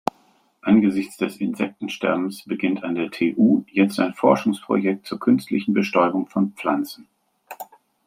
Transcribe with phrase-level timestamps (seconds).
[0.63, 7.07] Angesichts des Insektensterbens beginnt an der TU jetzt ein Forschungsprojekt zur künstlichen Bestäubung von Pflanzen.